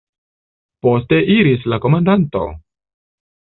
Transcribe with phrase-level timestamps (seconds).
[0.85, 2.43] Poste iris la komandanto.